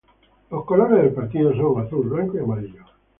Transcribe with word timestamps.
Los 0.49 0.65
colores 0.65 0.97
del 0.99 1.13
partido 1.13 1.51
son 1.53 1.85
azul, 1.85 2.09
blanco 2.09 2.35
y 2.35 2.39
amarillo. 2.41 2.85